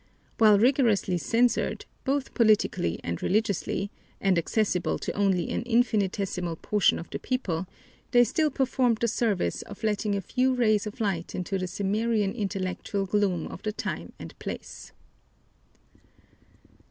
[0.39, 7.11] While rigorously censored, both politically and religiously, and accessible to only an infinitesimal portion of
[7.11, 7.67] the people,
[8.09, 12.31] they still performed the service of letting a few rays of light into the Cimmerian
[12.33, 14.91] intellectual gloom of the time and place.